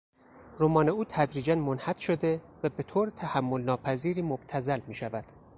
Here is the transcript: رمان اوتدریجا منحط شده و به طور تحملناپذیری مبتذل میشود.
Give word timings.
رمان 0.59 0.89
اوتدریجا 0.89 1.55
منحط 1.55 1.97
شده 1.97 2.41
و 2.63 2.69
به 2.69 2.83
طور 2.83 3.09
تحملناپذیری 3.09 4.21
مبتذل 4.21 4.79
میشود. 4.87 5.25